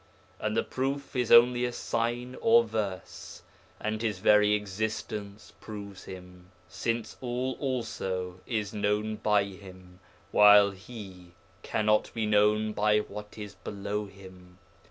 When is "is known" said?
8.47-9.17